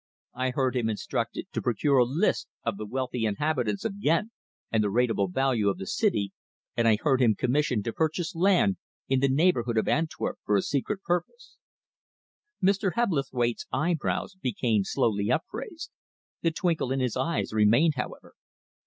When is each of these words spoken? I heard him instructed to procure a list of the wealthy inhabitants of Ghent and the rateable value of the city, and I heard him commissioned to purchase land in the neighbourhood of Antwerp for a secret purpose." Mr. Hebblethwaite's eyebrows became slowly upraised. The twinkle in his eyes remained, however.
I 0.33 0.49
heard 0.49 0.75
him 0.75 0.89
instructed 0.89 1.45
to 1.53 1.61
procure 1.61 1.99
a 1.99 2.05
list 2.05 2.47
of 2.65 2.77
the 2.77 2.87
wealthy 2.87 3.23
inhabitants 3.23 3.85
of 3.85 4.01
Ghent 4.01 4.31
and 4.71 4.83
the 4.83 4.89
rateable 4.89 5.27
value 5.31 5.69
of 5.69 5.77
the 5.77 5.85
city, 5.85 6.33
and 6.75 6.87
I 6.87 6.97
heard 6.99 7.21
him 7.21 7.35
commissioned 7.35 7.85
to 7.85 7.93
purchase 7.93 8.33
land 8.33 8.77
in 9.07 9.19
the 9.19 9.29
neighbourhood 9.29 9.77
of 9.77 9.87
Antwerp 9.87 10.39
for 10.43 10.55
a 10.57 10.63
secret 10.63 11.03
purpose." 11.03 11.57
Mr. 12.63 12.93
Hebblethwaite's 12.95 13.67
eyebrows 13.71 14.33
became 14.41 14.83
slowly 14.83 15.31
upraised. 15.31 15.91
The 16.41 16.49
twinkle 16.49 16.91
in 16.91 16.99
his 16.99 17.15
eyes 17.15 17.53
remained, 17.53 17.93
however. 17.95 18.33